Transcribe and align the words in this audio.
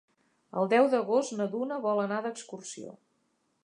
El 0.61 0.71
deu 0.71 0.87
d'agost 0.93 1.35
na 1.41 1.49
Duna 1.53 1.79
vol 1.87 2.05
anar 2.07 2.19
d'excursió. 2.29 3.01